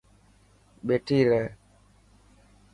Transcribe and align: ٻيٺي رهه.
ٻيٺي 0.85 1.19
رهه. 1.29 1.47